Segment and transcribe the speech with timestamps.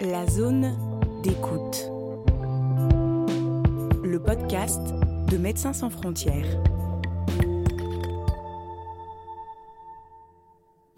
[0.00, 0.76] La zone
[1.22, 1.90] d'écoute.
[4.04, 4.82] Le podcast
[5.30, 6.44] de Médecins sans frontières.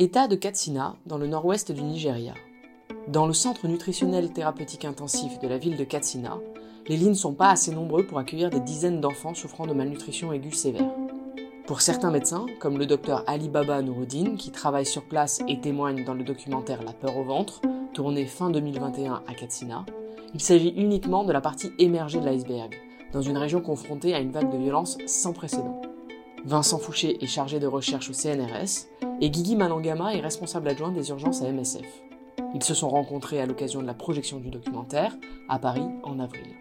[0.01, 2.35] État de Katsina, dans le nord-ouest du Nigeria.
[3.07, 6.37] Dans le centre nutritionnel thérapeutique intensif de la ville de Katsina,
[6.89, 10.33] les lits ne sont pas assez nombreux pour accueillir des dizaines d'enfants souffrant de malnutrition
[10.33, 10.91] aiguë sévère.
[11.69, 16.05] Pour certains médecins, comme le docteur Ali Baba Nouruddin, qui travaille sur place et témoigne
[16.05, 17.61] dans le documentaire La peur au ventre,
[17.99, 19.85] tourné fin 2021 à Katsina,
[20.33, 22.73] il s'agit uniquement de la partie émergée de l'iceberg,
[23.13, 25.83] dans une région confrontée à une vague de violence sans précédent.
[26.45, 28.87] Vincent Fouché est chargé de recherche au CNRS
[29.21, 32.05] et Guigui Manangama est responsable adjoint des urgences à MSF.
[32.55, 35.17] Ils se sont rencontrés à l'occasion de la projection du documentaire
[35.49, 36.55] à Paris en avril.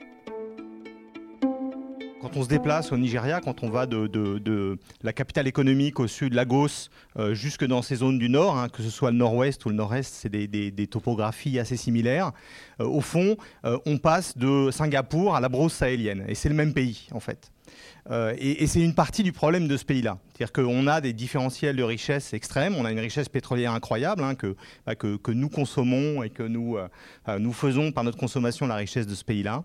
[2.27, 6.33] Quand on se déplace au Nigeria, quand on va de, la capitale économique au sud,
[6.33, 9.69] Lagos, euh, jusque dans ces zones du nord, hein, que ce soit le nord-ouest ou
[9.69, 12.33] le nord-est, c'est des, topographies assez similaires.
[12.81, 16.55] Euh, au fond, euh, on passe de Singapour à la brosse sahélienne, et c'est le
[16.55, 17.49] même pays en fait.
[18.37, 20.17] et, c'est une partie du problème de ce pays-là.
[20.33, 24.33] C'est-à-dire qu'on a des différentiels de richesse extrêmes, on a une richesse pétrolière incroyable hein,
[24.85, 29.23] bah, que, nous consommons et que nous faisons par notre consommation la richesse de ce
[29.23, 29.63] pays-là.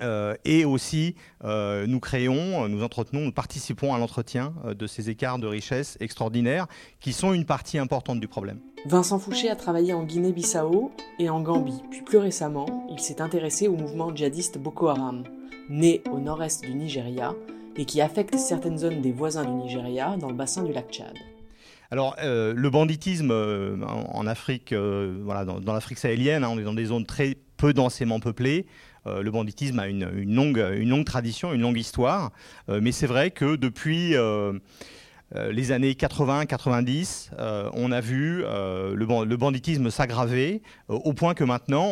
[0.00, 5.10] Euh, et aussi, euh, nous créons, nous entretenons, nous participons à l'entretien euh, de ces
[5.10, 6.66] écarts de richesse extraordinaires
[7.00, 8.58] qui sont une partie importante du problème.
[8.86, 13.68] Vincent Fouché a travaillé en Guinée-Bissau et en Gambie, puis plus récemment, il s'est intéressé
[13.68, 15.22] au mouvement djihadiste Boko Haram,
[15.68, 17.34] né au nord-est du Nigeria
[17.76, 21.14] et qui affecte certaines zones des voisins du Nigeria dans le bassin du lac Tchad.
[21.90, 27.04] Alors, le banditisme en, Afrique, voilà, dans, l'Afrique sahélienne, hein, on est dans des zones
[27.04, 28.66] très peu densément peuplées.
[29.06, 32.32] Euh, le banditisme a une, longue, tradition, une longue histoire.
[32.68, 34.52] Euh, mais c'est vrai que depuis euh,
[35.32, 37.30] les années 80-90,
[37.74, 41.88] on a vu le, banditisme s'aggraver au point que maintenant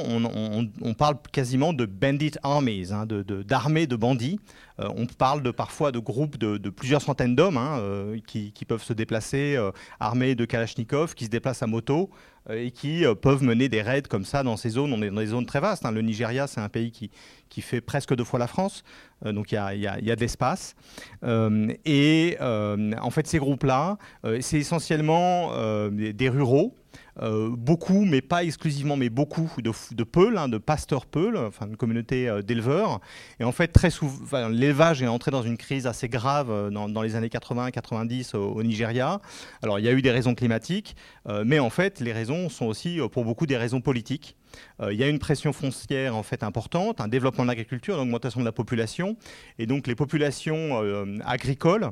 [0.83, 3.07] on, parle quasiment de bandit armies, hein,
[3.47, 4.41] d'armées de, bandits.
[4.79, 7.81] on parle de, parfois de groupes de, plusieurs centaines d'hommes hein,
[8.27, 9.57] qui, qui, peuvent se déplacer
[10.01, 12.15] armés de Kalachnikov, qui se déplacent à moto euh,
[12.49, 14.93] et qui euh, peuvent mener des raids comme ça dans ces zones.
[14.93, 15.85] On est dans des zones très vastes.
[15.85, 15.93] Hein.
[15.93, 17.11] Le Nigeria, c'est un pays qui,
[17.51, 18.83] qui fait presque deux fois la France,
[19.27, 20.75] euh, donc il y a, y, y a, de l'espace.
[21.23, 23.99] et en fait, ces groupes-là,
[24.41, 25.53] c'est essentiellement
[25.91, 26.75] des, ruraux.
[27.21, 31.77] beaucoup, mais pas exclusivement, mais beaucoup de, de Peuls, hein, de pasteurs Peuls, enfin une
[31.77, 33.01] communauté d'éleveurs.
[33.41, 37.17] Et en fait, très souvent, l'élevage est entré dans une crise assez grave dans, les
[37.17, 39.21] années 80-90 au, Nigeria.
[39.63, 40.97] Alors, il y a eu des raisons climatiques,
[41.45, 44.37] mais en fait, les raisons sont aussi euh, pour beaucoup des raisons politiques.
[44.81, 48.03] Euh, il y a une pression foncière en fait importante, un développement de l'agriculture, une
[48.03, 49.17] augmentation de la population,
[49.59, 51.91] et donc les populations euh, agricoles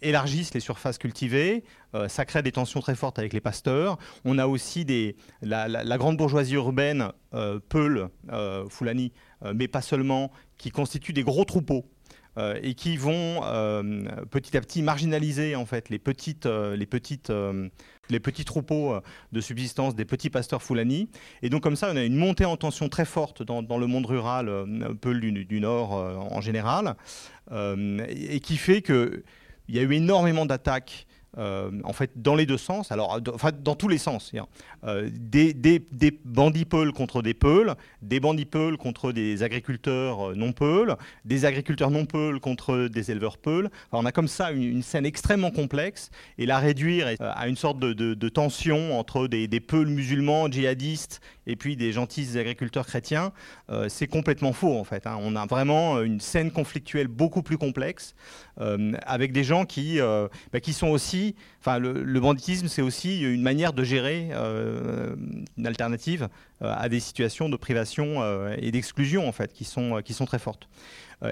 [0.00, 1.62] élargissent les surfaces cultivées,
[2.08, 3.98] ça crée des tensions très fortes avec les pasteurs.
[4.24, 4.86] On a aussi
[5.42, 7.12] la, grande bourgeoisie urbaine,
[7.68, 8.08] Peul,
[8.70, 9.12] Fulani,
[9.54, 11.84] mais pas seulement, qui constitue des gros troupeaux
[12.62, 13.40] et qui vont
[14.30, 17.30] petit à petit marginaliser en fait les petites, les petites
[18.10, 19.00] les petits troupeaux euh,
[19.32, 21.08] de subsistance des petits pasteurs Fulani.
[21.42, 24.06] Et donc comme ça, on a une montée en tension très forte dans, le monde
[24.06, 26.96] rural, un peu du, du Nord euh, en général,
[27.52, 29.22] euh, et qui fait qu'il
[29.68, 31.06] y a eu énormément d'attaques
[31.38, 34.32] euh, en fait, dans les deux sens, alors, enfin, dans tous les sens.
[34.84, 35.80] Euh, des,
[36.24, 41.44] bandits peuls contre des peuls, des bandits peuls contre des agriculteurs euh, non peuls, des
[41.44, 43.70] agriculteurs non peuls contre des éleveurs peuls.
[43.92, 48.28] on a comme ça une, scène extrêmement complexe et la réduire à une sorte de,
[48.28, 53.32] tension entre des, des peuls musulmans, djihadistes et puis des gentils agriculteurs chrétiens,
[53.88, 55.06] c'est complètement faux en fait.
[55.06, 55.18] Hein.
[55.20, 58.14] On a vraiment une scène conflictuelle beaucoup plus complexe
[58.58, 61.25] avec des gens qui, bah, qui sont aussi
[61.60, 65.14] enfin, le, banditisme, c'est aussi une manière de gérer euh,
[65.56, 66.28] une alternative
[66.62, 70.26] euh, à des situations de privation euh, et d'exclusion, en fait, qui sont, qui sont
[70.26, 70.68] très fortes.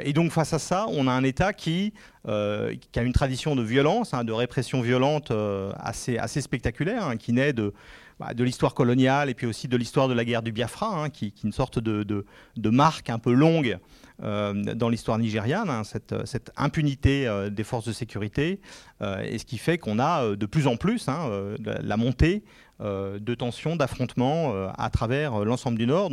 [0.02, 1.92] Et donc face à ça, on a un État qui,
[2.26, 5.30] a une tradition de violence, hein, de répression violente
[5.76, 7.74] assez, assez spectaculaire, hein, qui naît de,
[8.20, 11.10] bah, de l'histoire coloniale et puis aussi de l'histoire de la guerre du Biafra, hein,
[11.10, 13.78] qui, est une sorte de, de, marque un peu longue
[14.20, 18.60] dans l'histoire nigériane, hein, cette, impunité euh, des forces de sécurité,
[19.02, 21.28] euh, et ce qui fait qu'on a de plus en plus hein,
[21.64, 22.44] la, montée
[22.80, 26.10] de tensions, d'affrontements à travers l'ensemble du Nord.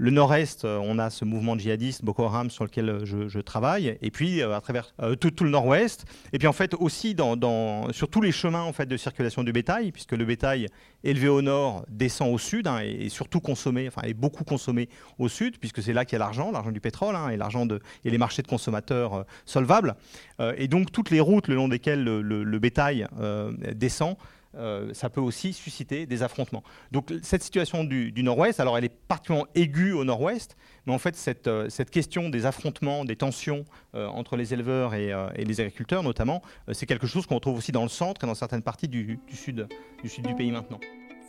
[0.00, 3.98] Le nord-est, euh, on a ce mouvement djihadiste Boko Haram sur lequel euh, je, travaille,
[4.00, 8.08] et puis euh, à travers tout, le nord-ouest, et puis en fait aussi dans, sur
[8.08, 10.68] tous les chemins en fait, de circulation du bétail, puisque le bétail
[11.04, 14.88] élevé au nord descend au sud hein, et, surtout consommé, enfin est beaucoup consommé
[15.18, 17.68] au sud, puisque c'est là qu'il y a l'argent, l'argent du pétrole hein, et l'argent
[18.02, 19.96] et les marchés de consommateurs solvables,
[20.56, 23.06] et donc toutes les routes le long desquelles le, bétail
[23.74, 24.16] descend
[24.56, 26.62] euh, ça peut aussi susciter des affrontements.
[26.90, 30.56] Donc cette situation du, nord-ouest, alors elle est particulièrement aiguë au nord-ouest,
[30.86, 33.64] mais en fait cette, euh, cette, question des affrontements, des tensions
[33.94, 36.42] euh, entre les éleveurs et, les agriculteurs notamment,
[36.72, 39.68] c'est quelque chose qu'on retrouve aussi dans le centre et dans certaines parties du, sud,
[40.02, 40.80] du sud du pays maintenant.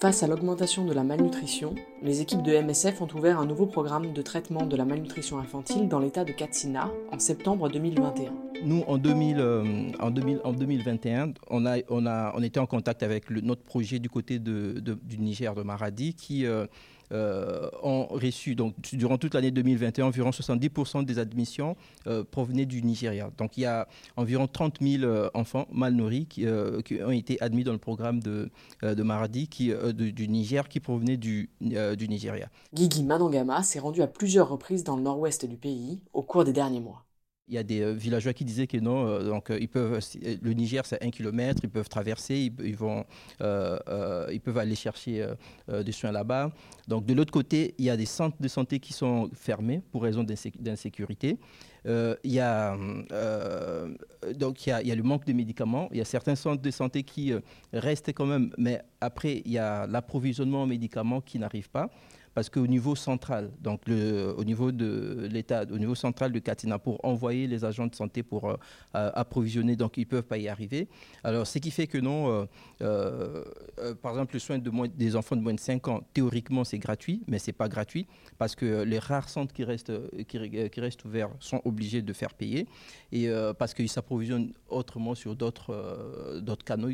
[0.01, 4.13] Face à l'augmentation de la malnutrition, les équipes de MSF ont ouvert un nouveau programme
[4.13, 8.33] de traitement de la malnutrition infantile dans l'état de Katsina en septembre 2021.
[8.63, 9.63] Nous, en, 2000, euh,
[10.09, 16.48] 2021, on, était en contact avec notre projet du côté du Niger, de Maradi, qui
[16.48, 16.65] euh,
[17.12, 21.75] ont reçu, donc, durant toute l'année 2021, environ 70% des admissions
[22.08, 23.31] euh, provenaient du Nigeria.
[23.38, 23.88] Donc il y a
[24.18, 28.50] environ 30 000 euh, enfants mal nourris qui, ont été admis dans le programme de,
[28.81, 32.50] de qui, du Niger qui provenaient du, du Nigeria.
[32.74, 36.54] Guigui Manangama s'est rendu à plusieurs reprises dans le nord-ouest du pays au cours des
[36.54, 37.06] derniers mois.
[37.51, 40.00] Il y a des euh, villageois qui disaient que non, euh, donc euh, ils peuvent,
[40.42, 43.03] le Niger c'est un kilomètre, ils peuvent traverser, ils, vont,
[43.42, 45.27] ils peuvent aller chercher
[45.68, 46.51] des soins là-bas.
[46.88, 50.03] Donc de l'autre côté, il y a des centres de santé qui sont fermés pour
[50.03, 51.38] raison d'insécurité.
[51.86, 55.89] il, y a, il y, a, le manque de médicaments.
[55.92, 57.33] Il y a certains centres de santé qui
[57.74, 61.89] restent quand même, mais après, il y a l'approvisionnement en médicaments qui n'arrive pas
[62.33, 67.04] parce qu'au niveau central, donc au niveau de l'État, au niveau central de Katina, pour
[67.04, 68.56] envoyer les agents de santé pour euh,
[68.94, 70.88] approvisionner, donc ils ne peuvent pas y arriver.
[71.24, 72.48] Alors, ce qui fait que non,
[72.81, 73.44] euh,
[73.80, 76.80] euh, par exemple, le soin de des enfants de moins de 5 ans, théoriquement, c'est
[76.80, 78.07] gratuit, mais ce n'est pas gratuit
[78.38, 79.92] parce que les rares centres qui restent,
[80.27, 80.38] qui,
[80.80, 82.68] restent ouverts sont obligés de faire payer
[83.12, 83.30] et
[83.60, 86.92] parce qu'ils s'approvisionnent autrement sur d'autres d'autres canaux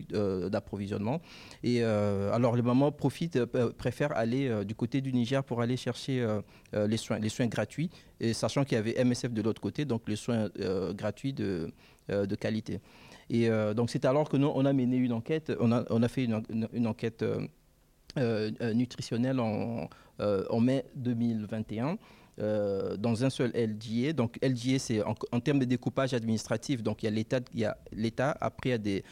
[0.50, 1.22] d'approvisionnement.
[1.63, 6.41] Et alors, les mamans profitent, préfèrent aller du côté du Niger pour aller chercher euh,
[6.74, 7.89] euh, les, soins, les soins gratuits,
[8.19, 11.71] et sachant qu'il y avait MSF de l'autre côté, donc les soins euh, gratuits de,
[12.09, 12.79] de qualité.
[13.29, 16.07] Et donc c'est alors que nous, on a mené une enquête, on a, on a
[16.07, 16.41] fait une,
[16.71, 17.25] une, enquête
[18.15, 19.89] nutritionnelle en,
[20.19, 21.97] en, mai 2021.
[22.38, 24.13] dans un seul LGA.
[24.13, 26.81] Donc LGA, c'est en, termes de découpage administratif.
[26.81, 28.38] Donc il y a l'État, il a l'État.
[28.39, 29.03] Après il y a des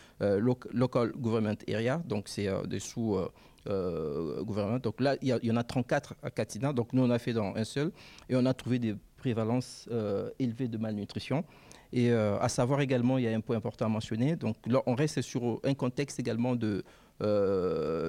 [0.72, 2.02] local government area.
[2.06, 3.28] Donc c'est des sous euh,
[3.66, 4.80] gouvernement.
[4.80, 6.74] Donc là, il y, en a 34 à Katina.
[6.74, 7.92] Donc nous, on a fait dans un seul.
[8.30, 11.44] Et on a trouvé des prévalences euh, élevées de malnutrition.
[11.92, 14.36] Et euh, à savoir également, il y a un point important à mentionner.
[14.36, 16.84] Donc là, on reste sur un contexte également de,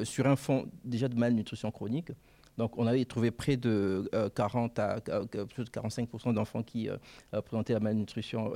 [0.05, 2.11] sur un fond déjà de malnutrition chronique.
[2.58, 6.97] Donc, on avait trouvé près de 40 euh, à plus de 45% d'enfants qui euh,
[7.35, 8.53] euh, présentaient la malnutrition,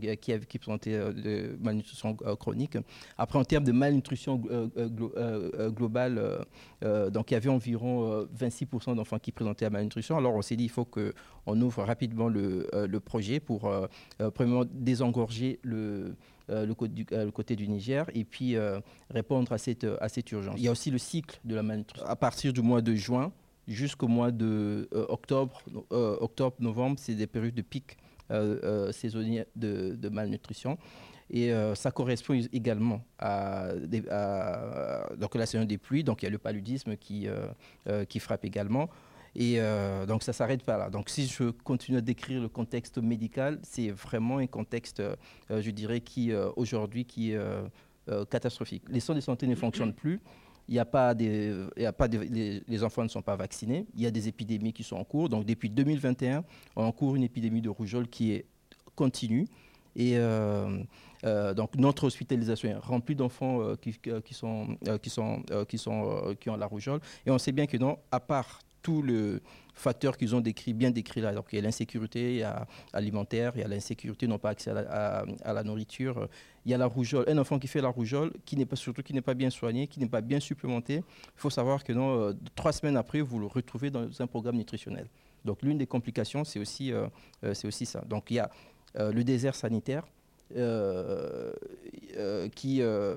[0.00, 2.78] qui, qui, présentaient de malnutrition chronique.
[3.16, 4.40] Après, en termes de malnutrition
[5.56, 6.46] globale,
[6.82, 10.16] donc il y avait environ 26% d'enfants qui présentaient la malnutrition.
[10.16, 13.70] Alors, on s'est dit il faut qu'on ouvre rapidement le projet pour
[14.34, 16.16] premièrement désengorger le
[16.50, 16.66] euh,
[17.12, 18.80] euh, le, côté du Niger et puis euh,
[19.10, 20.54] répondre à cette, à cette urgence.
[20.56, 22.06] Il y a aussi le cycle de la malnutrition.
[22.06, 23.32] À partir du mois de juin
[23.66, 27.98] jusqu'au mois de octobre, octobre, novembre, c'est des périodes de pic
[28.92, 30.78] saisonniers de, malnutrition.
[31.30, 33.72] Et ça correspond également à,
[35.18, 37.28] donc la saison des pluies, donc il y a le paludisme qui,
[38.08, 38.88] qui frappe également.
[39.34, 40.90] Et euh, donc ça s'arrête pas là.
[40.90, 45.16] Donc si je continue à décrire le contexte médical, c'est vraiment un contexte, euh,
[45.50, 47.40] je dirais, qui euh, aujourd'hui qui est
[48.30, 48.84] catastrophique.
[48.88, 50.20] Les centres de santé ne fonctionnent plus.
[50.66, 53.86] Il n'y a pas des, il y a pas les, enfants ne sont pas vaccinés.
[53.94, 55.28] Il y a des épidémies qui sont en cours.
[55.28, 56.42] Donc depuis 2021,
[56.76, 58.46] on en cours une épidémie de rougeole qui est
[58.94, 59.46] continue.
[59.94, 60.16] Et
[61.54, 66.66] donc notre hospitalisation est remplie d'enfants qui, sont, qui, sont, qui, sont, qui ont la
[66.66, 67.00] rougeole.
[67.26, 69.38] Et on sait bien que non, à part tous les
[69.78, 71.32] facteurs qu'ils ont décrit, bien décrits là.
[71.32, 72.44] Donc, il y a l'insécurité
[72.92, 76.28] alimentaire, il y a l'insécurité, non pas accès à la, nourriture,
[76.64, 77.24] il y a la rougeole.
[77.28, 79.86] Un enfant qui fait la rougeole, qui n'est pas, surtout qui n'est pas bien soigné,
[79.86, 81.02] qui n'est pas bien supplémenté, il
[81.36, 85.06] faut savoir que non, euh, trois semaines après, vous le retrouvez dans un programme nutritionnel.
[85.44, 87.06] Donc, l'une des complications, c'est aussi, euh,
[87.44, 88.02] euh, c'est aussi ça.
[88.06, 88.50] Donc, il y a
[88.94, 90.02] le désert sanitaire,
[90.56, 91.52] euh,
[92.16, 93.16] euh, qui, euh,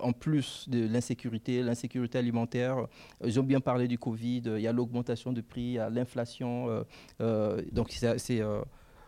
[0.00, 2.86] en plus de l'insécurité, l'insécurité alimentaire,
[3.24, 5.88] ils ont bien parlé du Covid, il y a l'augmentation de prix, il y a
[5.88, 6.84] l'inflation.
[7.20, 8.42] donc c'est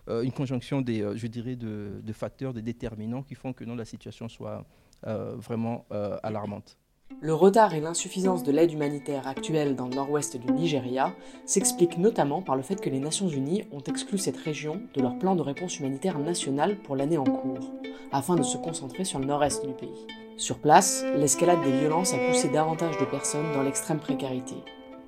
[0.08, 3.84] une conjonction des, je dirais, de, de, facteurs, de déterminants qui font que non, la
[3.84, 4.64] situation soit
[5.02, 5.86] vraiment
[6.22, 6.78] alarmante.
[7.22, 11.12] Le retard et l'insuffisance de l'aide humanitaire actuelle dans le nord-ouest du Nigeria
[11.44, 15.18] s'expliquent notamment par le fait que les Nations Unies ont exclu cette région de leur
[15.18, 17.72] plan de réponse humanitaire national pour l'année en cours,
[18.12, 20.06] afin de se concentrer sur le nord-est du pays.
[20.36, 24.54] Sur place, l'escalade des violences a poussé davantage de personnes dans l'extrême précarité,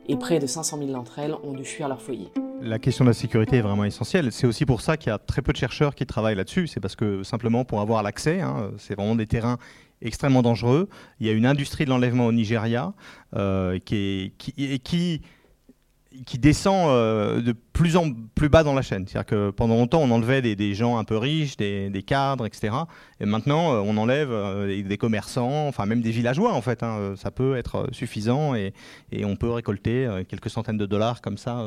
[0.08, 2.32] et près de 500 000 d'entre elles ont dû fuir leur foyer.
[2.60, 4.32] La question de la sécurité est vraiment essentielle.
[4.32, 6.66] C'est aussi pour ça qu'il y a très peu de chercheurs qui travaillent là-dessus.
[6.66, 9.58] C'est parce que simplement pour avoir l'accès, hein, c'est vraiment des terrains
[10.02, 10.88] extrêmement dangereux.
[11.20, 12.92] Il y a une industrie de l'enlèvement au Nigeria
[13.84, 15.22] qui, qui
[16.24, 19.06] qui descend euh, de plus en plus bas dans la chaîne.
[19.06, 22.74] C'est-à-dire que pendant longtemps, on enlevait des, gens un peu riches, des, cadres, etc.
[23.20, 26.82] Et maintenant, euh, on enlève euh, des, commerçants, enfin même des villageois, en fait.
[26.82, 27.14] Hein.
[27.16, 28.72] Ça peut être suffisant et,
[29.24, 31.62] on peut récolter quelques centaines de dollars comme ça,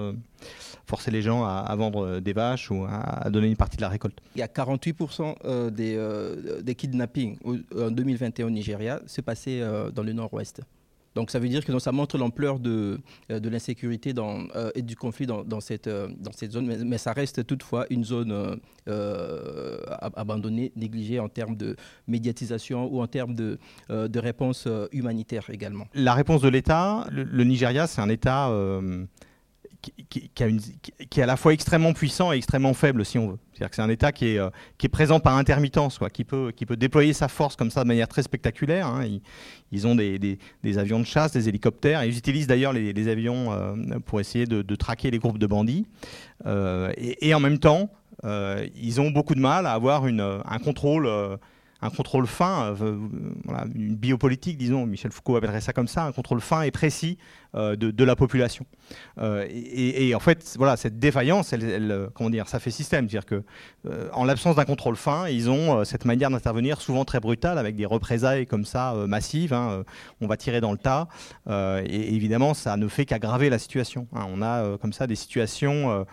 [0.87, 4.17] forcer les gens à, vendre des vaches ou à, donner une partie de la récolte.
[4.35, 10.13] Il y a 48% des, des kidnappings en 2021 au Nigeria, c'est passé dans le
[10.13, 10.61] nord-ouest.
[11.15, 12.99] Donc ça veut dire que ça montre l'ampleur de,
[13.29, 16.97] euh, de l'insécurité euh, et du conflit dans, dans cette, euh, dans cette zone, mais,
[16.97, 18.59] ça reste toutefois une zone
[20.15, 21.75] abandonnée, négligée en termes de
[22.07, 23.57] médiatisation ou en termes de,
[23.89, 25.85] de réponse humanitaire également.
[25.95, 28.51] La réponse de l'État, le, Nigeria, c'est un État
[29.81, 30.31] qui,
[31.15, 33.37] est à la fois extrêmement puissant et extrêmement faible, si on veut.
[33.53, 34.49] C'est-à-dire que c'est un État qui est, euh,
[34.91, 38.87] présent par intermittence, quoi, qui, peut, déployer sa force comme ça de manière très spectaculaire.
[38.87, 39.05] Hein.
[39.71, 40.37] Ils, ont des,
[40.77, 45.11] avions de chasse, des hélicoptères, ils utilisent d'ailleurs les, avions euh, pour essayer de, traquer
[45.11, 45.85] les groupes de bandits.
[46.45, 47.89] Euh, et, en même temps,
[48.23, 51.09] ils ont beaucoup de mal à avoir un contrôle
[51.81, 52.97] un contrôle fin, euh,
[53.75, 57.17] une biopolitique, disons, Michel Foucault appellerait ça comme ça, un contrôle fin et précis
[57.55, 58.65] euh, de, la population.
[59.17, 63.43] Euh, et, en fait, voilà, cette défaillance, elle, comment dire, ça fait système, c'est-à-dire que
[64.13, 67.85] en l'absence d'un contrôle fin, ils ont cette manière d'intervenir souvent très brutale, avec des
[67.85, 69.53] représailles comme ça massives.
[69.53, 69.83] Hein,
[70.19, 71.07] on va tirer dans le tas,
[71.49, 74.07] et évidemment, ça ne fait qu'aggraver la situation.
[74.13, 74.27] Hein.
[74.29, 76.05] on a comme ça des situations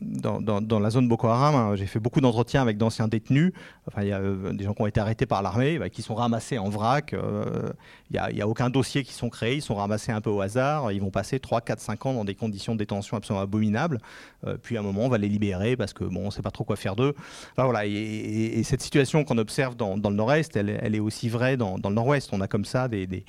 [0.00, 3.52] dans, dans, la zone Boko Haram, hein, j'ai fait beaucoup d'entretiens avec d'anciens détenus.
[3.86, 6.02] Enfin, il y a euh, des gens qui ont été arrêtés par l'armée, bah, qui
[6.02, 7.12] sont ramassés en vrac.
[7.12, 7.72] Euh,
[8.10, 10.92] il n'y a, aucun dossier qui sont créés, ils sont ramassés un peu au hasard.
[10.92, 13.98] Ils vont passer 3, 4, 5 ans dans des conditions de détention absolument abominables.
[14.46, 16.42] Euh, puis à un moment, on va les libérer parce que bon, on ne sait
[16.42, 17.14] pas trop quoi faire d'eux.
[17.56, 17.86] voilà.
[17.86, 22.30] Et, cette situation qu'on observe dans, le nord-est, elle, est aussi vraie dans, le nord-ouest.
[22.32, 23.24] On a comme ça des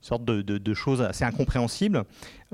[0.00, 2.04] sorte de, de, choses assez incompréhensibles.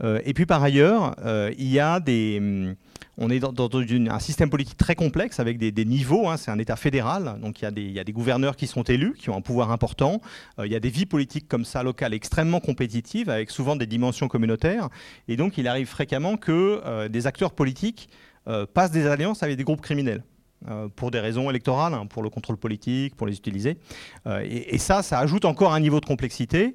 [0.02, 1.14] et puis par ailleurs,
[1.58, 2.74] il y a des, hum,
[3.16, 6.28] on est dans, un système politique très complexe avec des, niveaux.
[6.28, 6.36] Hein.
[6.36, 9.36] c'est un État fédéral, donc il y, a des, gouverneurs qui sont élus, qui ont
[9.36, 10.20] un pouvoir important.
[10.58, 13.86] Euh, il y a des vies politiques comme ça locales extrêmement compétitives, avec souvent des
[13.86, 14.88] dimensions communautaires.
[15.28, 18.08] Et donc il arrive fréquemment que euh, des acteurs politiques
[18.48, 20.22] euh, passent des alliances avec des groupes criminels.
[20.96, 23.76] pour des raisons électorales, hein, pour le contrôle politique, pour les utiliser.
[24.42, 26.74] et, ça, ça ajoute encore un niveau de complexité.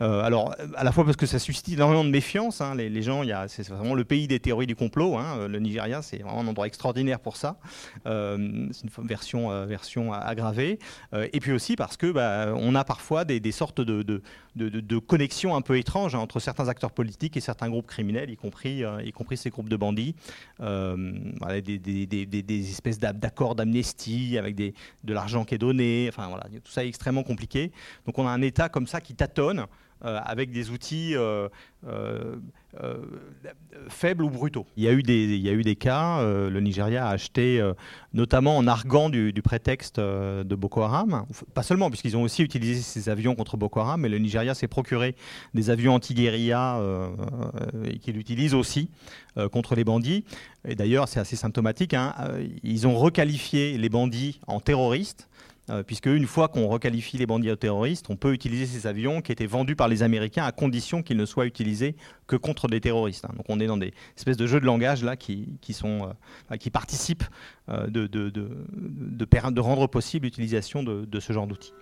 [0.00, 2.60] Euh, alors, à la fois parce que ça suscite énormément de méfiance.
[2.60, 5.16] Hein, les, gens, c'est vraiment le pays des théories du complot.
[5.16, 7.58] Hein, le Nigeria, c'est vraiment un endroit extraordinaire pour ça.
[8.06, 10.78] Euh, c'est une version, euh, version aggravée.
[11.12, 14.22] et puis aussi parce que bah, on a parfois des, sortes de,
[14.56, 18.36] de, connexions un peu étranges hein, entre certains acteurs politiques et certains groupes criminels, y
[18.36, 20.14] compris, y compris ces groupes de bandits.
[20.58, 24.72] des, espèces d'accords d'amnistie avec de
[25.04, 26.06] l'argent qui est donné.
[26.08, 27.72] Enfin voilà, tout ça est extrêmement compliqué.
[28.06, 29.66] Donc on a un État comme ça qui tâtonne.
[30.04, 31.48] Euh, avec des outils euh,
[31.86, 32.34] euh,
[33.88, 34.66] faibles ou brutaux.
[34.76, 37.62] Il y a eu des, cas, le Nigeria a acheté,
[38.12, 43.10] notamment en arguant du, prétexte de Boko Haram, pas seulement, puisqu'ils ont aussi utilisé ces
[43.10, 45.14] avions contre Boko Haram, mais le Nigeria s'est procuré
[45.54, 46.80] des avions anti-guérilla
[48.00, 48.88] qu'il utilise aussi
[49.52, 50.24] contre les bandits.
[50.66, 52.14] Et d'ailleurs, c'est assez symptomatique, hein,
[52.62, 55.28] ils ont requalifié les bandits en terroristes
[55.72, 59.32] euh, puisque une fois qu'on requalifie les bandits terroristes, on peut utiliser ces avions qui
[59.32, 63.24] étaient vendus par les Américains à condition qu'ils ne soient utilisés que contre des terroristes.
[63.24, 63.32] Hein.
[63.36, 65.48] Donc on est dans des espèces de jeux de langage là qui,
[66.72, 67.24] participent
[67.68, 71.72] de, rendre possible l'utilisation de ce genre d'outils.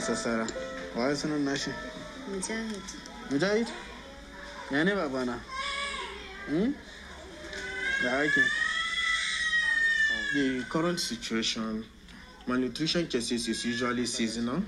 [0.00, 0.46] Sassara
[0.96, 1.70] waye sunan nashi
[2.30, 2.82] mujahid.
[3.30, 3.68] Mujahid?
[4.70, 5.40] Ya ne babana
[6.46, 6.72] hmm?
[8.02, 8.42] da ake
[10.34, 11.84] the current situation
[12.46, 14.62] malnutrition cases is usually seasonal,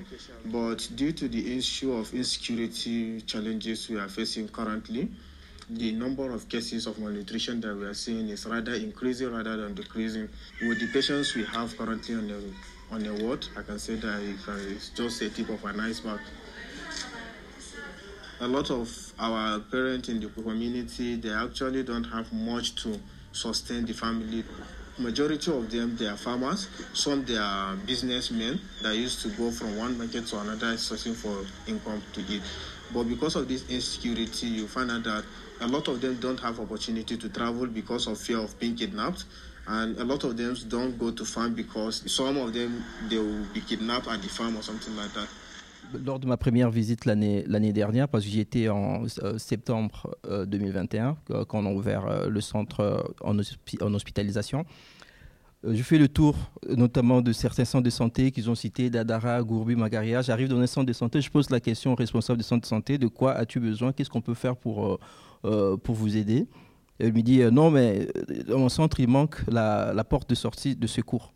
[0.46, 5.08] but due to the issue of insecurity challenges we are facing currently,
[5.70, 9.74] the number of cases of malnutrition that we are seeing is rather increasing rather than
[9.74, 10.28] decreasing.
[10.60, 12.40] With the patients we have currently on the
[12.92, 14.20] on a ward, I can say that
[14.70, 16.20] it's just a tip of an iceberg.
[18.40, 23.00] A lot of our parents in the community, they actually don't have much to
[23.32, 24.44] sustain the family.
[24.98, 26.68] Majority of them, they are farmers.
[26.92, 31.46] Some they are businessmen that used to go from one market to another, searching for
[31.66, 32.42] income to eat.
[32.92, 35.24] But because of this insecurity, you find out that
[35.62, 39.24] a lot of them don't have opportunity to travel because of fear of being kidnapped.
[39.66, 43.46] And a lot of them don't go to farm because some of them they will
[43.54, 45.28] be kidnapped at the farm or something like that.
[46.04, 50.16] Lors de ma première visite l'année dernière, parce que j'y étais en euh, septembre
[50.46, 54.64] 2021, euh, quand on a ouvert euh, le centre en, en hospitalisation,
[55.64, 56.34] je fais le tour
[56.68, 60.22] notamment de certains centres de santé qu'ils ont cités, d'Adara, Gourbi, Magaria.
[60.22, 62.66] J'arrive dans un centre de santé, je pose la question au responsable du centre de
[62.66, 63.92] santé, de quoi as-tu besoin?
[63.92, 64.98] Qu'est-ce qu'on peut faire pour,
[65.42, 66.48] pour vous aider?
[67.02, 68.08] Elle me dit, non, mais
[68.46, 71.34] dans mon centre, il manque la, la porte de sortie de secours.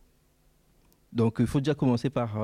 [1.12, 2.38] Donc il faut déjà commencer par...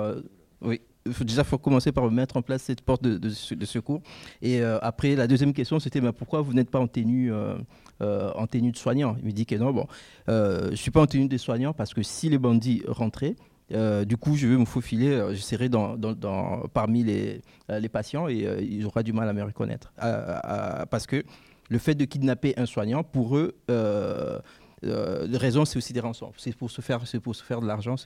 [0.61, 3.29] oui il faut déjà commencer par mettre en place cette porte de,
[3.64, 4.02] secours.
[4.41, 7.57] Et euh, après, la deuxième question, c'était mais pourquoi vous n'êtes pas en tenue, euh,
[8.02, 9.17] euh, en tenue de soignant?
[9.19, 9.87] Il me dit que non, bon,
[10.29, 13.37] je ne suis pas en tenue de soignant parce que si les bandits rentraient,
[14.07, 15.97] du coup, je vais me faufiler, je serai dans,
[16.73, 19.93] parmi les, les, patients et ils auront du mal à me reconnaître.
[19.97, 21.25] parce que
[21.73, 24.38] le fait de kidnapper un soignant, pour eux, euh,
[24.83, 26.33] raison, c'est aussi des rançons.
[26.37, 27.97] C'est pour se faire, pour se faire de l'argent.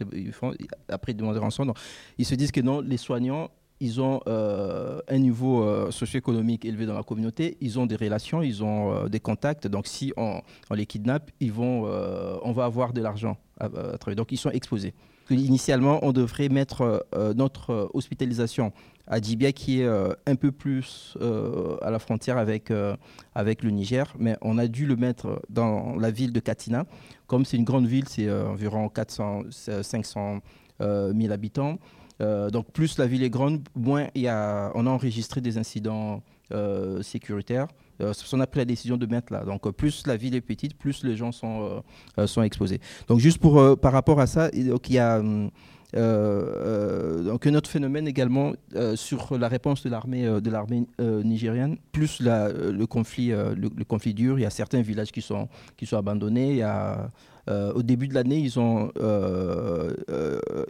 [0.88, 1.66] Après ils demandent des rançons.
[1.66, 1.76] Donc,
[2.16, 6.87] ils se disent que non, les soignants, ils ont euh, un niveau euh, socio-économique élevé
[6.87, 9.66] dans la communauté, ils ont des relations, ils ont euh, des contacts.
[9.66, 11.85] Donc, si on, les kidnappe, ils vont,
[12.42, 13.68] on va avoir de l'argent à,
[13.99, 14.16] travers.
[14.16, 14.94] Donc, ils sont exposés.
[15.30, 18.73] Initialement, on devrait mettre notre hospitalisation
[19.06, 21.16] à Djibia, qui est un peu plus
[21.83, 22.73] à la frontière avec,
[23.35, 26.85] avec le Niger, mais on a dû le mettre dans la ville de Katina.
[27.26, 30.40] Comme c'est une grande ville, c'est environ 400, 500
[30.80, 31.78] 000 habitants.
[32.21, 36.23] Euh, donc plus la ville est grande, moins y a, on a enregistré des incidents
[36.52, 37.02] euh,
[37.99, 38.35] sécuritaires.
[38.35, 39.45] Euh, on a pris la décision de mettre là.
[39.45, 41.83] Donc plus la ville est petite, plus les gens sont,
[42.26, 42.81] sont exposés.
[43.09, 45.23] Donc juste pour, par rapport à ça, il y a
[47.23, 48.53] donc un autre phénomène également
[48.95, 54.38] sur la réponse de l'armée de l'armée nigérienne, plus le conflit le, conflit dur.
[54.38, 56.50] Il y a certains villages qui sont qui sont abandonnés.
[56.50, 57.11] Il y a,
[57.75, 58.47] au début de l'année, ils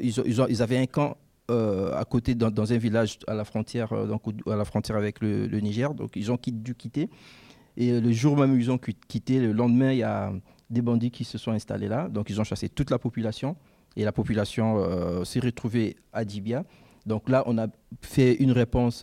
[0.01, 1.17] ils, ont, ils, avaient un camp
[1.51, 5.21] euh, à côté, dans, un village à la frontière, euh, donc, à la frontière avec
[5.21, 5.95] le, Niger.
[5.95, 7.09] Donc ils ont dû quitter.
[7.77, 10.33] Et euh, le jour même ils ont quitté, le lendemain, il y a
[10.71, 12.09] des bandits qui se sont installés là.
[12.09, 13.57] Donc ils ont chassé toute la population.
[13.95, 16.65] Et la population s'est retrouvée à Dibia.
[17.07, 17.67] Donc là, on a
[18.03, 19.03] fait une réponse,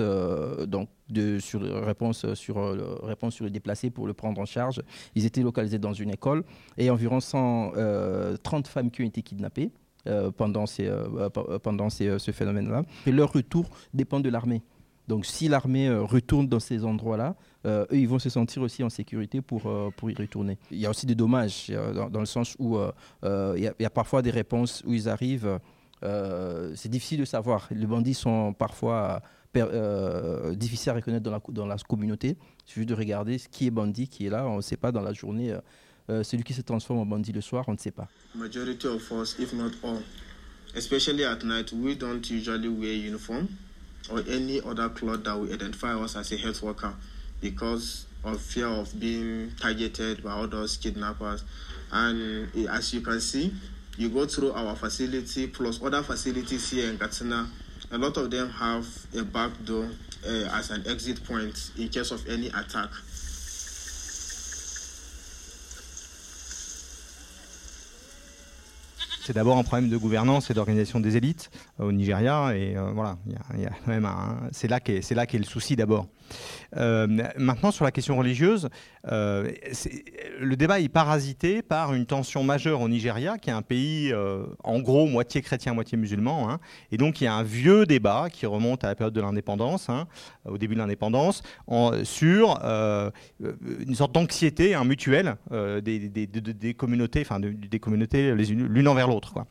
[0.67, 2.57] donc de, sur, réponse, sur,
[3.03, 4.83] réponse sur les déplacés pour le prendre en charge.
[5.15, 6.43] Ils étaient localisés dans une école
[6.77, 9.71] et environ 130 femmes qui ont été kidnappées.
[10.05, 12.83] Euh, pendant, ces, euh, euh, pendant ces, ce phénomène-là.
[13.07, 14.61] Et leur retour dépend de l'armée.
[15.07, 19.41] Donc si l'armée retourne dans ces endroits-là, eux, ils vont se sentir aussi en sécurité
[19.41, 19.63] pour,
[19.95, 20.57] pour y retourner.
[20.71, 21.71] Il y a aussi des dommages,
[22.11, 22.77] dans, le sens où
[23.23, 25.59] il y, y, a parfois des réponses où ils arrivent.
[26.01, 27.67] c'est difficile de savoir.
[27.71, 29.21] Les bandits sont parfois
[30.53, 32.37] difficiles à reconnaître dans la, dans la communauté.
[32.65, 34.47] Il suffit de regarder qui est bandit, qui est là.
[34.47, 35.53] On ne sait pas dans la journée
[36.09, 38.07] euh, celui qui se transforme en bandit le soir, on ne sait pas.
[38.35, 40.01] Majority of us, if not all,
[40.75, 43.47] especially at night, we don't usually wear uniform
[44.11, 46.93] or any other cloth that will identify us as a health worker
[47.41, 51.43] because of fear of being targeted by others, kidnappers.
[51.91, 53.53] And as you can see,
[53.97, 57.47] you go through our facility plus other facilities here in Katsina.
[57.91, 59.89] A lot of them have a back door
[60.25, 62.89] uh, as an exit point in case of any attack.
[69.23, 72.55] C'est d'abord un problème de gouvernance et d'organisation des élites euh, au Nigeria.
[72.55, 73.17] Et voilà,
[74.51, 76.07] c'est là qu'est le souci d'abord.
[76.77, 78.69] Euh, maintenant, sur la question religieuse,
[79.11, 79.51] euh,
[80.39, 84.45] le débat est parasité par une tension majeure au Nigeria, qui est un pays euh,
[84.63, 86.49] en gros moitié chrétien, moitié musulman.
[86.49, 86.59] Hein.
[86.91, 89.89] et donc, il y a un vieux débat qui remonte à la période de l'indépendance,
[89.89, 90.07] hein,
[90.45, 91.43] au début de l'indépendance,
[92.03, 99.45] sur une sorte d'anxiété mutuelle des, communautés, enfin des communautés l'une envers l'autre.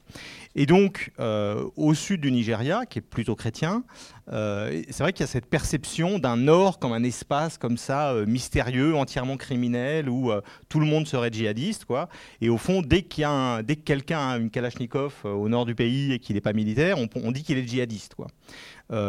[0.55, 3.85] Et donc, euh, au sud du Nigeria, qui est plutôt chrétien,
[4.31, 8.13] euh, c'est vrai qu'il y a cette perception d'un nord comme un espace comme ça,
[8.13, 10.31] euh, mystérieux, entièrement criminel, où
[10.69, 11.85] tout le monde serait djihadiste.
[11.85, 12.09] Quoi.
[12.41, 15.65] Et au fond, dès, qu'il y a dès que quelqu'un a une Kalachnikov au nord
[15.65, 18.15] du pays et qu'il n'est pas militaire, on, on dit qu'il est djihadiste.
[18.15, 18.29] Quoi.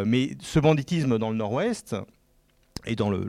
[0.05, 1.95] mais ce banditisme dans le nord-ouest,
[2.85, 3.23] et dans le,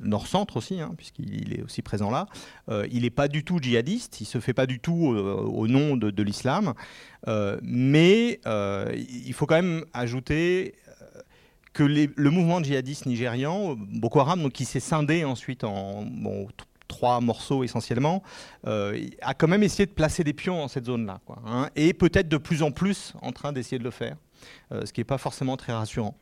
[0.00, 2.26] nord-centre aussi, hein, puisqu'il est aussi présent là.
[2.68, 5.34] Euh, il n'est pas du tout djihadiste, il ne se fait pas du tout euh,
[5.34, 6.74] au nom de, l'islam,
[7.28, 10.74] euh, mais il faut quand même ajouter
[11.72, 16.04] que le mouvement djihadiste nigérian, Boko Haram, donc, qui s'est scindé ensuite en
[16.86, 18.22] trois morceaux essentiellement,
[18.64, 22.36] a quand même essayé de placer des pions dans cette zone-là, hein, et peut-être de
[22.36, 24.16] plus en plus en train d'essayer de le faire,
[24.70, 26.14] ce qui n'est pas forcément très rassurant.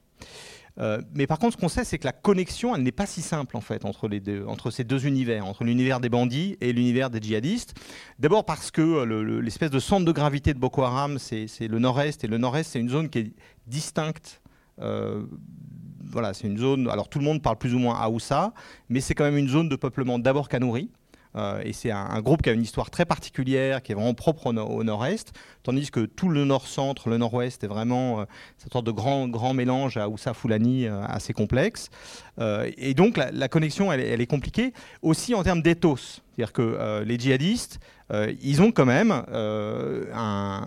[0.79, 3.23] Euh, mais par contre, ce qu'on sait, c'est que la connexion, elle n'est pas si
[3.23, 7.75] simple en fait entre, ces deux univers, entre l'univers des bandits et l'univers des djihadistes.
[8.19, 9.05] D'abord parce que
[9.41, 12.81] l'espèce de centre de gravité de Boko Haram, c'est le nord-est, et le nord-est, c'est
[12.81, 13.33] une zone qui est
[13.67, 14.41] distincte.
[14.81, 15.25] Euh,
[16.03, 16.89] voilà, c'est une zone.
[16.89, 18.53] Alors tout le monde parle plus ou moins Aoussa,
[18.89, 20.91] mais c'est quand même une zone de peuplement d'abord Kanouri,
[21.37, 24.47] euh, et c'est un, groupe qui a une histoire très particulière, qui est vraiment propre
[24.47, 28.25] au, nord-est, tandis que tout le nord-centre, le nord-ouest est vraiment euh,
[28.59, 31.91] cette sorte de grand, grand mélange à Oussa Foulani euh, assez complexe.
[32.79, 36.23] et donc la, connexion, elle, est compliquée, aussi en termes d'éthos.
[36.37, 37.81] C'est-à-dire que les djihadistes,
[38.41, 40.67] ils ont quand même un,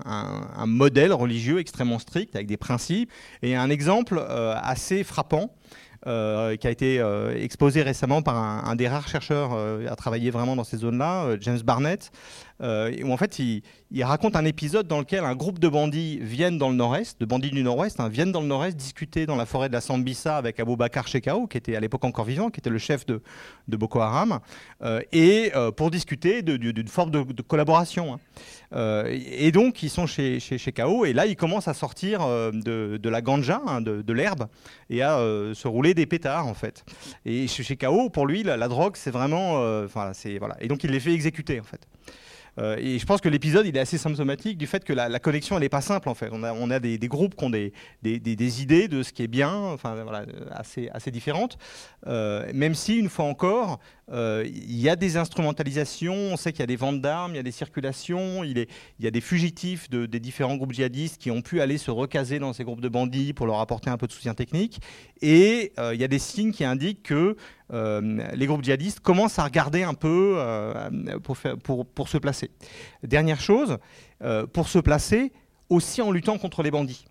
[0.55, 3.11] un, modèle religieux extrêmement strict, avec des principes.
[3.41, 5.49] Et un exemple assez frappant,
[6.05, 10.31] euh, qui a été euh, exposé récemment par un, des rares chercheurs euh, à travailler
[10.31, 12.11] vraiment dans ces zones-là, James Barnett,
[12.63, 13.61] où en fait il,
[14.03, 17.51] raconte un épisode dans lequel un groupe de bandits viennent dans le nord-est, de bandits
[17.51, 20.59] du nord-ouest, hein, viennent dans le nord-est discuter dans la forêt de la Sambisa avec
[20.59, 23.21] Abou Bakar Shekau, qui était à l'époque encore vivant, qui était le chef de,
[23.67, 24.39] de Boko Haram,
[25.11, 28.13] et pour discuter d'une forme de, collaboration.
[28.13, 28.19] Hein.
[28.73, 33.09] Euh, et donc, ils sont chez, chez, et là, ils commencent à sortir euh, de,
[33.09, 34.47] la ganja, hein, de, l'herbe,
[34.89, 36.83] et à euh, se rouler des pétards, en fait.
[37.25, 39.83] Et chez, Kao, pour lui, la, drogue, c'est vraiment.
[39.83, 40.57] Enfin, voilà.
[40.59, 41.87] Et donc, il les fait exécuter, en fait.
[42.59, 45.55] Euh, et je pense que l'épisode, il est assez symptomatique du fait que la, connexion,
[45.55, 46.29] elle n'est pas simple en fait.
[46.31, 49.27] On a, on a des, groupes qui ont des, des, idées de ce qui est
[49.27, 51.57] bien, enfin voilà, assez, assez différentes.
[52.07, 53.79] Euh, même si, une fois encore,
[54.11, 57.37] euh, il y a des instrumentalisations, on sait qu'il y a des ventes d'armes, il
[57.37, 60.73] y a des circulations, il, est, il y a des fugitifs de, des différents groupes
[60.73, 63.89] djihadistes qui ont pu aller se recaser dans ces groupes de bandits pour leur apporter
[63.89, 64.79] un peu de soutien technique.
[65.21, 67.37] Et il y a des signes qui indiquent que
[67.73, 70.89] les groupes djihadistes commencent à regarder un peu euh,
[71.93, 72.51] pour, se placer.
[73.03, 73.77] Dernière chose,
[74.21, 75.31] euh, pour se placer
[75.69, 77.05] aussi en luttant contre les bandits.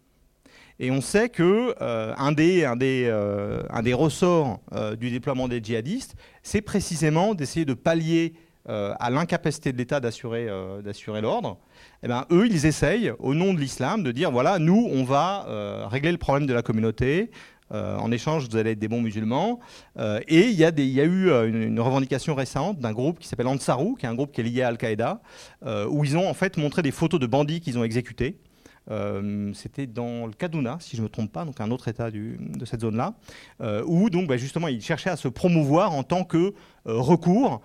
[0.78, 4.60] Et on sait que un, des, ressorts
[4.98, 8.34] du déploiement des djihadistes, c'est précisément d'essayer de pallier
[8.66, 10.48] à l'incapacité de l'État d'assurer
[10.82, 11.58] d'assurer l'ordre.
[12.02, 15.86] Eh ben, eux, ils essayent, au nom de l'islam, de dire voilà, nous, on va
[15.88, 17.30] régler le problème de la communauté,
[17.72, 19.60] euh, en échange, vous allez être des bons musulmans.
[19.98, 20.70] Euh, et il y, a
[21.04, 24.40] eu euh, une, revendication récente d'un groupe qui s'appelle Ansarou, qui est un groupe qui
[24.40, 25.20] est lié à Al-Qaïda,
[25.88, 28.38] où ils ont en fait montré des photos de bandits qu'ils ont exécutés.
[29.54, 32.64] c'était dans le Kaduna, si je ne me trompe pas, donc un autre état de
[32.64, 33.14] cette zone-là,
[33.86, 36.54] où donc bah, justement ils cherchaient à se promouvoir en tant que
[36.84, 37.60] recours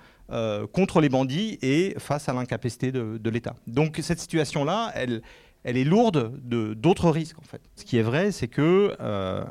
[0.71, 3.55] contre les bandits et face à l'incapacité de, de l'État.
[3.67, 5.21] Donc cette situation-là, elle,
[5.67, 7.59] elle est lourde de d'autres risques en fait.
[7.75, 9.43] Ce qui est vrai, c'est que euh,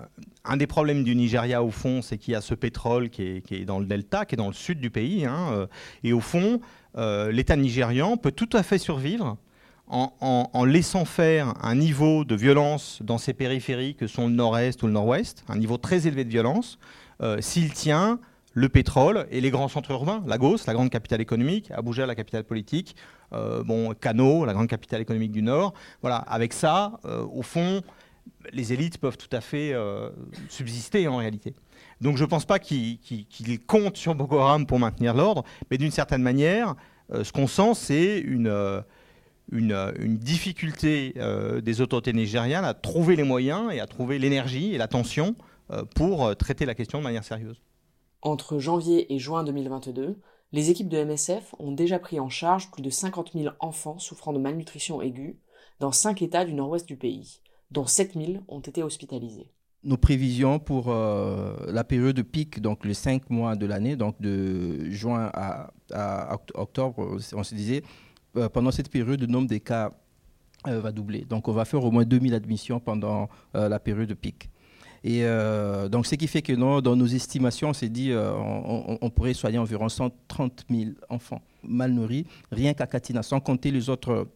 [0.46, 3.64] un des problèmes du Nigeria au fond, c'est qu'il y a ce pétrole qui est,
[3.66, 5.66] dans le delta, qui est dans le sud du pays, hein, euh,
[6.04, 6.62] et au fond,
[6.96, 9.36] euh, l'État nigérian peut tout à fait survivre
[9.88, 14.86] en, laissant faire un niveau de violence dans ses périphéries que sont le nord-est ou
[14.86, 16.80] le nord-ouest, un niveau très élevé de violence,
[17.38, 18.18] s'il tient
[18.56, 22.42] le pétrole et les grands centres urbains, Lagos, la grande capitale économique, Abuja, la capitale
[22.42, 22.96] politique,
[23.34, 25.74] euh, bon, la grande capitale économique du Nord.
[26.00, 27.82] Voilà, avec ça, euh, au fond,
[28.54, 30.08] les élites peuvent tout à fait euh,
[30.48, 31.54] subsister en réalité.
[32.00, 32.98] Donc je ne pense pas qu'ils
[33.66, 36.76] comptent sur Boko Haram pour maintenir l'ordre, mais d'une certaine manière,
[37.12, 38.82] ce qu'on sent, c'est une,
[39.52, 41.14] une, difficulté
[41.62, 45.36] des autorités nigérianes à trouver les moyens et à trouver l'énergie et l'attention
[45.94, 47.60] pour traiter la question de manière sérieuse.
[48.26, 50.18] Entre janvier et juin 2022,
[50.50, 54.32] les équipes de MSF ont déjà pris en charge plus de 50 000 enfants souffrant
[54.32, 55.38] de malnutrition aiguë
[55.78, 57.38] dans cinq États du nord-ouest du pays,
[57.70, 59.52] dont 7 000 ont été hospitalisés.
[59.84, 64.20] Nos prévisions pour euh, la période de pic, donc les cinq mois de l'année, donc
[64.20, 65.70] de juin à,
[66.54, 67.84] octobre, on se disait,
[68.36, 69.92] euh, pendant cette période, le nombre des cas
[70.66, 71.20] euh, va doubler.
[71.20, 74.50] Donc on va faire au moins 2000 admissions pendant la période de pic.
[75.04, 79.10] Et euh, donc, ce qui fait que dans nos estimations, on s'est dit euh, on,
[79.10, 84.28] pourrait soigner environ 130 000 enfants mal nourris, rien qu'à Katina, sans compter les autres.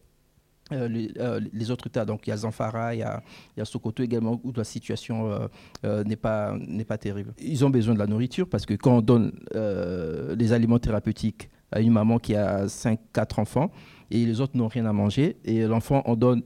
[0.73, 3.21] Euh, les, autres États, donc il y a Zamfara, il y a,
[3.65, 5.49] Sokoto également, où la situation
[5.83, 6.55] n'est pas,
[6.87, 7.33] pas terrible.
[7.41, 11.81] Ils ont besoin de la nourriture parce que quand on donne les aliments thérapeutiques à
[11.81, 13.71] une maman qui a 5-4 enfants,
[14.11, 16.41] et les autres n'ont rien à manger, et l'enfant, on donne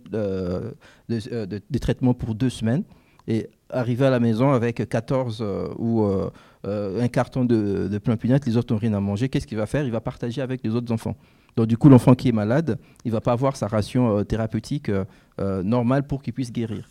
[1.08, 2.84] des traitements pour deux semaines,
[3.28, 6.30] et arriver à la maison avec 14 euh, ou euh,
[6.66, 9.58] euh, un carton de, de plein punette, les autres n'ont rien à manger, qu'est-ce qu'il
[9.58, 9.84] va faire?
[9.84, 11.16] Il va partager avec les autres enfants.
[11.56, 14.92] Donc du coup, l'enfant qui est malade, il ne va pas avoir sa ration thérapeutique
[15.40, 16.86] normale pour qu'il puisse guérir.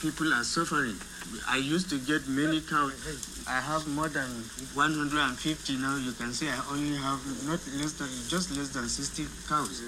[0.00, 0.94] People are suffering.
[1.50, 2.94] I used to get many cows.
[3.48, 4.30] I have more than
[4.74, 5.96] 150 now.
[5.96, 9.82] You can say I only have not less than just less than 60 cows.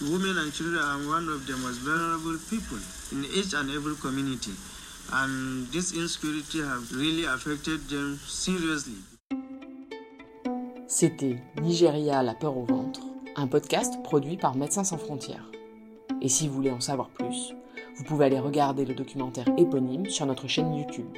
[0.00, 2.78] Women and children are one of the most vulnerable people
[3.10, 4.52] in each and every community.
[5.12, 8.94] And this insecurity have really affected them seriously.
[10.86, 13.00] C'était Nigeria, la peur au ventre,
[13.34, 15.50] un podcast produit par Médecins sans frontières.
[16.22, 17.52] Et si vous voulez en savoir plus,
[17.96, 21.08] vous pouvez aller regarder le documentaire éponyme sur notre chaîne YouTube.